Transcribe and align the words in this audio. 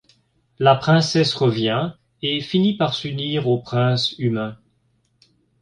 La 0.57 0.75
princesse 0.75 1.35
revient 1.35 1.91
et 2.23 2.41
finit 2.41 2.75
par 2.75 2.95
s'unir 2.95 3.47
au 3.47 3.59
prince 3.59 4.15
humain. 4.17 4.57